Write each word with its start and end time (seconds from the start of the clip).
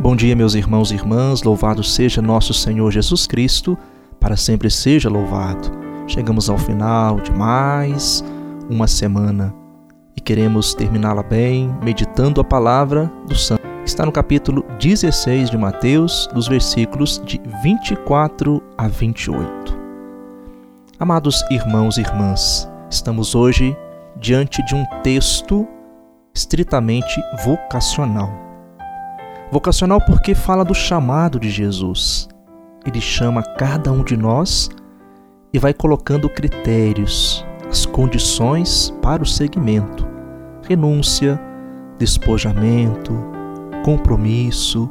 Bom 0.00 0.14
dia, 0.14 0.36
meus 0.36 0.54
irmãos 0.54 0.92
e 0.92 0.94
irmãs, 0.94 1.42
louvado 1.42 1.82
seja 1.82 2.22
nosso 2.22 2.54
Senhor 2.54 2.88
Jesus 2.92 3.26
Cristo, 3.26 3.76
para 4.20 4.36
sempre 4.36 4.70
seja 4.70 5.10
louvado. 5.10 5.72
Chegamos 6.06 6.48
ao 6.48 6.56
final 6.56 7.18
de 7.18 7.32
mais 7.32 8.24
uma 8.70 8.86
semana 8.86 9.52
e 10.16 10.20
queremos 10.20 10.72
terminá-la 10.72 11.24
bem, 11.24 11.74
meditando 11.82 12.40
a 12.40 12.44
palavra 12.44 13.10
do 13.26 13.34
Santo. 13.34 13.60
Está 13.84 14.06
no 14.06 14.12
capítulo 14.12 14.64
16 14.78 15.50
de 15.50 15.58
Mateus, 15.58 16.28
dos 16.32 16.46
versículos 16.46 17.20
de 17.24 17.40
24 17.64 18.62
a 18.78 18.86
28. 18.86 19.76
Amados 21.00 21.42
irmãos 21.50 21.98
e 21.98 22.02
irmãs, 22.02 22.70
estamos 22.88 23.34
hoje 23.34 23.76
diante 24.20 24.64
de 24.64 24.76
um 24.76 24.84
texto 25.02 25.66
estritamente 26.32 27.20
vocacional 27.44 28.47
Vocacional 29.50 29.98
porque 30.00 30.34
fala 30.34 30.62
do 30.62 30.74
chamado 30.74 31.40
de 31.40 31.48
Jesus. 31.48 32.28
Ele 32.86 33.00
chama 33.00 33.42
cada 33.42 33.90
um 33.90 34.04
de 34.04 34.16
nós 34.16 34.68
e 35.52 35.58
vai 35.58 35.72
colocando 35.72 36.28
critérios, 36.28 37.44
as 37.68 37.86
condições 37.86 38.92
para 39.00 39.22
o 39.22 39.26
seguimento: 39.26 40.06
renúncia, 40.68 41.40
despojamento, 41.98 43.12
compromisso, 43.84 44.88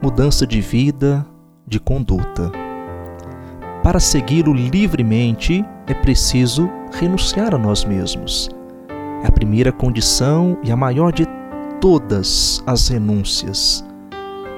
mudança 0.00 0.46
de 0.46 0.60
vida, 0.60 1.26
de 1.66 1.80
conduta. 1.80 2.50
Para 3.82 3.98
segui-lo 3.98 4.52
livremente 4.52 5.64
é 5.88 5.94
preciso 5.94 6.70
renunciar 6.92 7.54
a 7.56 7.58
nós 7.58 7.84
mesmos. 7.84 8.50
É 9.24 9.26
a 9.26 9.32
primeira 9.32 9.72
condição 9.72 10.56
e 10.62 10.70
a 10.70 10.76
maior 10.76 11.12
de 11.12 11.26
todas 11.80 12.62
as 12.66 12.88
renúncias, 12.88 13.82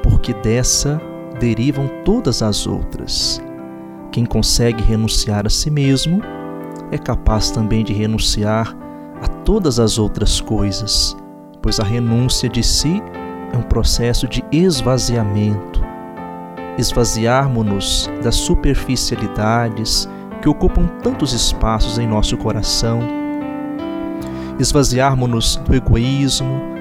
porque 0.02 0.34
dessa 0.34 1.00
derivam 1.38 1.88
todas 2.04 2.42
as 2.42 2.66
outras. 2.66 3.40
Quem 4.10 4.26
consegue 4.26 4.82
renunciar 4.82 5.46
a 5.46 5.50
si 5.50 5.70
mesmo 5.70 6.20
é 6.90 6.98
capaz 6.98 7.50
também 7.50 7.84
de 7.84 7.92
renunciar 7.92 8.76
a 9.22 9.28
todas 9.28 9.78
as 9.78 9.98
outras 9.98 10.40
coisas, 10.40 11.16
pois 11.62 11.78
a 11.78 11.84
renúncia 11.84 12.48
de 12.48 12.62
si 12.62 13.00
é 13.52 13.56
um 13.56 13.62
processo 13.62 14.26
de 14.26 14.44
esvaziamento. 14.50 15.80
Esvaziarmos-nos 16.76 18.10
das 18.22 18.34
superficialidades 18.34 20.08
que 20.40 20.48
ocupam 20.48 20.86
tantos 21.02 21.32
espaços 21.32 21.98
em 21.98 22.06
nosso 22.06 22.36
coração, 22.36 23.00
esvaziarmos-nos 24.58 25.56
do 25.56 25.74
egoísmo, 25.74 26.71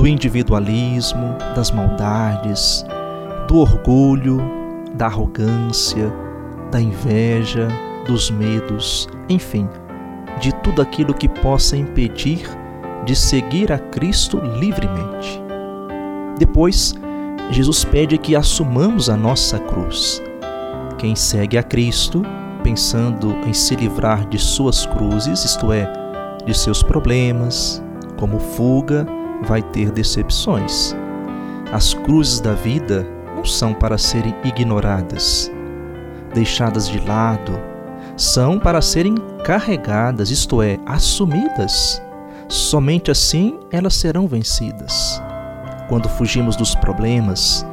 do 0.00 0.06
individualismo, 0.06 1.36
das 1.54 1.70
maldades, 1.70 2.86
do 3.46 3.58
orgulho, 3.58 4.40
da 4.94 5.04
arrogância, 5.04 6.10
da 6.70 6.80
inveja, 6.80 7.68
dos 8.06 8.30
medos, 8.30 9.06
enfim, 9.28 9.68
de 10.40 10.54
tudo 10.62 10.80
aquilo 10.80 11.12
que 11.12 11.28
possa 11.28 11.76
impedir 11.76 12.48
de 13.04 13.14
seguir 13.14 13.70
a 13.70 13.78
Cristo 13.78 14.40
livremente. 14.58 15.38
Depois, 16.38 16.94
Jesus 17.50 17.84
pede 17.84 18.16
que 18.16 18.34
assumamos 18.34 19.10
a 19.10 19.16
nossa 19.18 19.58
cruz. 19.58 20.22
Quem 20.96 21.14
segue 21.14 21.58
a 21.58 21.62
Cristo, 21.62 22.22
pensando 22.62 23.36
em 23.46 23.52
se 23.52 23.76
livrar 23.76 24.26
de 24.30 24.38
suas 24.38 24.86
cruzes, 24.86 25.44
isto 25.44 25.70
é, 25.70 25.92
de 26.46 26.56
seus 26.56 26.82
problemas, 26.82 27.82
como 28.16 28.38
fuga, 28.38 29.06
vai 29.42 29.62
ter 29.62 29.90
decepções. 29.90 30.94
As 31.72 31.94
cruzes 31.94 32.40
da 32.40 32.52
vida 32.52 33.06
não 33.36 33.44
são 33.44 33.72
para 33.72 33.96
serem 33.96 34.34
ignoradas, 34.44 35.50
deixadas 36.34 36.88
de 36.88 36.98
lado, 37.00 37.52
são 38.16 38.58
para 38.58 38.82
serem 38.82 39.14
carregadas, 39.44 40.30
isto 40.30 40.60
é, 40.62 40.78
assumidas. 40.84 42.02
Somente 42.48 43.10
assim 43.10 43.58
elas 43.70 43.94
serão 43.94 44.26
vencidas. 44.26 45.22
Quando 45.88 46.08
fugimos 46.08 46.56
dos 46.56 46.74
problemas, 46.74 47.64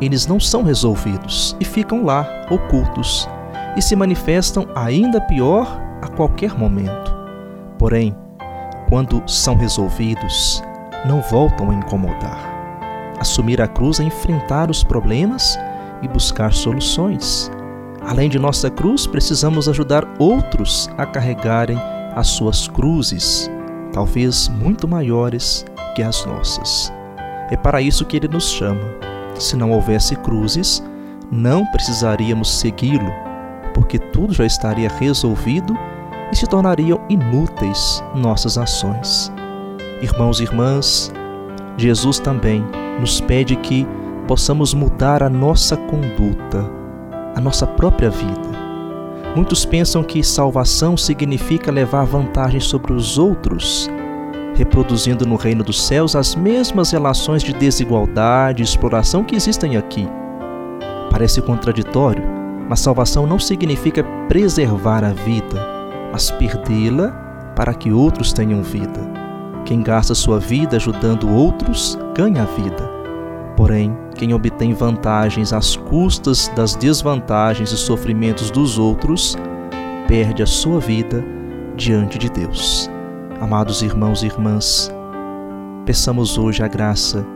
eles 0.00 0.26
não 0.26 0.38
são 0.38 0.62
resolvidos 0.62 1.56
e 1.58 1.64
ficam 1.64 2.04
lá, 2.04 2.26
ocultos, 2.50 3.28
e 3.76 3.82
se 3.82 3.96
manifestam 3.96 4.66
ainda 4.74 5.20
pior 5.20 5.80
a 6.02 6.08
qualquer 6.08 6.56
momento. 6.56 7.14
Porém, 7.78 8.14
quando 8.88 9.22
são 9.26 9.56
resolvidos, 9.56 10.62
não 11.04 11.20
voltam 11.20 11.70
a 11.70 11.74
incomodar. 11.74 12.52
Assumir 13.18 13.60
a 13.60 13.68
cruz 13.68 14.00
é 14.00 14.04
enfrentar 14.04 14.70
os 14.70 14.82
problemas 14.82 15.58
e 16.02 16.08
buscar 16.08 16.52
soluções. 16.52 17.50
Além 18.02 18.28
de 18.28 18.38
nossa 18.38 18.70
cruz, 18.70 19.06
precisamos 19.06 19.68
ajudar 19.68 20.04
outros 20.18 20.90
a 20.98 21.06
carregarem 21.06 21.78
as 22.14 22.28
suas 22.28 22.68
cruzes, 22.68 23.50
talvez 23.92 24.48
muito 24.48 24.86
maiores 24.86 25.64
que 25.94 26.02
as 26.02 26.24
nossas. 26.26 26.92
É 27.50 27.56
para 27.56 27.80
isso 27.80 28.04
que 28.04 28.16
ele 28.16 28.28
nos 28.28 28.50
chama. 28.50 28.82
Se 29.36 29.56
não 29.56 29.72
houvesse 29.72 30.16
cruzes, 30.16 30.82
não 31.30 31.64
precisaríamos 31.66 32.58
segui-lo, 32.58 33.12
porque 33.72 33.98
tudo 33.98 34.32
já 34.32 34.44
estaria 34.44 34.88
resolvido 34.88 35.76
e 36.30 36.36
se 36.36 36.46
tornariam 36.46 37.00
inúteis 37.08 38.02
nossas 38.14 38.58
ações. 38.58 39.32
Irmãos 40.02 40.40
e 40.40 40.42
irmãs, 40.42 41.12
Jesus 41.76 42.18
também 42.18 42.64
nos 43.00 43.20
pede 43.20 43.56
que 43.56 43.86
possamos 44.26 44.74
mudar 44.74 45.22
a 45.22 45.30
nossa 45.30 45.76
conduta, 45.76 46.64
a 47.34 47.40
nossa 47.40 47.66
própria 47.66 48.10
vida. 48.10 48.64
Muitos 49.36 49.64
pensam 49.64 50.02
que 50.02 50.22
salvação 50.22 50.96
significa 50.96 51.70
levar 51.70 52.04
vantagem 52.04 52.60
sobre 52.60 52.92
os 52.92 53.18
outros, 53.18 53.90
reproduzindo 54.54 55.26
no 55.26 55.36
reino 55.36 55.64
dos 55.64 55.82
céus 55.84 56.14
as 56.14 56.34
mesmas 56.34 56.90
relações 56.90 57.42
de 57.42 57.52
desigualdade 57.52 58.62
e 58.62 58.64
exploração 58.64 59.24
que 59.24 59.34
existem 59.34 59.76
aqui. 59.76 60.08
Parece 61.10 61.42
contraditório, 61.42 62.22
mas 62.68 62.80
salvação 62.80 63.26
não 63.26 63.38
significa 63.38 64.04
preservar 64.28 65.04
a 65.04 65.12
vida, 65.12 65.66
mas 66.12 66.30
perdê-la 66.30 67.10
para 67.56 67.74
que 67.74 67.92
outros 67.92 68.32
tenham 68.32 68.62
vida. 68.62 69.00
Quem 69.64 69.82
gasta 69.82 70.14
sua 70.14 70.38
vida 70.38 70.76
ajudando 70.76 71.30
outros 71.30 71.98
ganha 72.14 72.42
a 72.42 72.44
vida. 72.44 72.90
Porém, 73.56 73.96
quem 74.14 74.34
obtém 74.34 74.74
vantagens 74.74 75.52
às 75.52 75.74
custas 75.74 76.50
das 76.54 76.74
desvantagens 76.74 77.72
e 77.72 77.76
sofrimentos 77.76 78.50
dos 78.50 78.78
outros, 78.78 79.36
perde 80.06 80.42
a 80.42 80.46
sua 80.46 80.80
vida 80.80 81.24
diante 81.76 82.18
de 82.18 82.28
Deus. 82.28 82.90
Amados 83.40 83.82
irmãos 83.82 84.22
e 84.22 84.26
irmãs, 84.26 84.92
peçamos 85.86 86.36
hoje 86.36 86.62
a 86.62 86.68
graça 86.68 87.26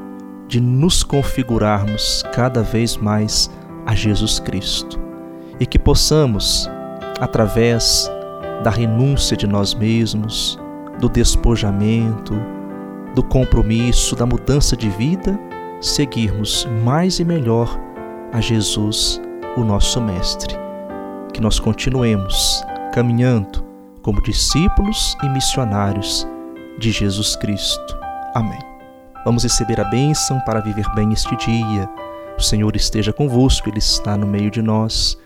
de 0.47 0.61
nos 0.61 1.03
configurarmos 1.03 2.23
cada 2.33 2.63
vez 2.63 2.97
mais 2.97 3.51
a 3.87 3.95
Jesus 3.95 4.39
Cristo 4.39 4.99
e 5.59 5.67
que 5.67 5.79
possamos, 5.79 6.69
através 7.21 8.11
da 8.63 8.71
renúncia 8.71 9.37
de 9.37 9.47
nós 9.47 9.75
mesmos, 9.75 10.59
do 11.01 11.09
despojamento, 11.09 12.35
do 13.15 13.23
compromisso, 13.23 14.15
da 14.15 14.27
mudança 14.27 14.77
de 14.77 14.89
vida, 14.91 15.39
seguirmos 15.81 16.67
mais 16.85 17.19
e 17.19 17.25
melhor 17.25 17.79
a 18.33 18.41
Jesus, 18.41 19.21
o 19.57 19.61
nosso 19.61 20.01
Mestre. 20.01 20.55
Que 21.33 21.41
nós 21.41 21.59
continuemos 21.61 22.63
caminhando 22.93 23.65
como 24.03 24.23
discípulos 24.23 25.17
e 25.23 25.29
missionários 25.29 26.27
de 26.79 26.91
Jesus 26.91 27.37
Cristo. 27.37 27.99
Amém. 28.35 28.59
Vamos 29.25 29.43
receber 29.43 29.81
a 29.81 29.85
bênção 29.85 30.41
para 30.41 30.61
viver 30.61 30.87
bem 30.95 31.13
este 31.13 31.35
dia. 31.37 31.89
O 32.39 32.43
Senhor 32.43 32.75
esteja 32.77 33.13
convosco, 33.13 33.69
Ele 33.69 33.79
está 33.79 34.17
no 34.17 34.27
meio 34.27 34.51
de 34.51 34.63
nós. 34.63 35.19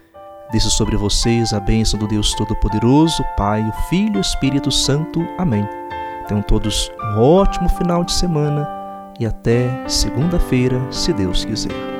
Desça 0.53 0.69
sobre 0.69 0.99
vocês 0.99 1.55
a 1.55 1.61
bênção 1.61 1.99
do 1.99 2.07
Deus 2.07 2.35
Todo-Poderoso, 2.35 3.25
Pai, 3.39 3.67
o 3.67 3.73
Filho 3.89 4.17
e 4.17 4.19
o 4.19 4.21
Espírito 4.21 4.71
Santo. 4.71 5.27
Amém. 5.39 5.67
Tenham 6.29 6.43
todos 6.43 6.93
um 7.03 7.21
ótimo 7.21 7.71
final 7.71 8.05
de 8.05 8.13
semana 8.13 8.69
e 9.19 9.25
até 9.25 9.89
segunda-feira, 9.89 10.79
se 10.93 11.11
Deus 11.15 11.47
quiser. 11.47 11.92